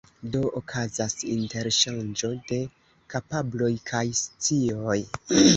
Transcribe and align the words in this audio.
Do 0.35 0.39
okazas 0.59 1.13
interŝanĝo 1.33 2.31
de 2.53 2.59
kapabloj 3.15 3.73
kaj 3.93 4.05
scioj. 4.25 5.01